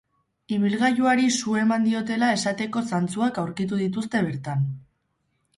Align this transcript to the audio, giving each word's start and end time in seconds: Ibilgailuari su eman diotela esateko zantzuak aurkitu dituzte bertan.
Ibilgailuari 0.55 1.27
su 1.35 1.53
eman 1.63 1.85
diotela 1.89 2.31
esateko 2.37 2.83
zantzuak 2.93 3.41
aurkitu 3.43 3.83
dituzte 3.83 4.27
bertan. 4.31 4.69